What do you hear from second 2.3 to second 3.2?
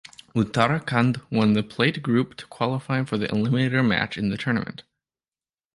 to qualify for